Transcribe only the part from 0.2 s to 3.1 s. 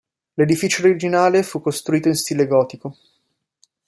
L'edificio originale fu costruito in stile gotico.